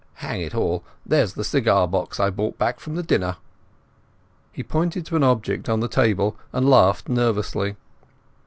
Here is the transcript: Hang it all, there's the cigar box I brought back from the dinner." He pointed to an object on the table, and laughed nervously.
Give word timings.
Hang 0.15 0.41
it 0.41 0.55
all, 0.55 0.83
there's 1.05 1.33
the 1.35 1.43
cigar 1.43 1.87
box 1.87 2.19
I 2.19 2.31
brought 2.31 2.57
back 2.57 2.79
from 2.79 2.95
the 2.95 3.03
dinner." 3.03 3.37
He 4.51 4.63
pointed 4.63 5.05
to 5.05 5.15
an 5.15 5.23
object 5.23 5.69
on 5.69 5.79
the 5.79 5.87
table, 5.87 6.35
and 6.51 6.67
laughed 6.67 7.07
nervously. 7.07 7.75